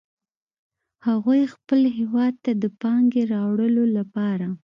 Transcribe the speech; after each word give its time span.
هغوی 1.07 1.41
خپل 1.53 1.79
هیواد 1.97 2.33
ته 2.43 2.51
د 2.61 2.65
پانګې 2.81 3.23
راوړلو 3.33 3.83
لپاره 3.97 4.47